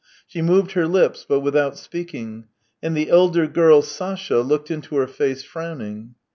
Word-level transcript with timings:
She 0.25 0.41
moved 0.41 0.71
her 0.71 0.87
lips, 0.87 1.27
but 1.29 1.41
without 1.41 1.77
speaking; 1.77 2.45
and 2.81 2.97
the 2.97 3.11
elder 3.11 3.45
girl, 3.45 3.83
Sasha, 3.83 4.39
looked 4.41 4.71
into 4.71 4.95
her 4.95 5.05
face, 5.05 5.43
frowning. 5.43 6.15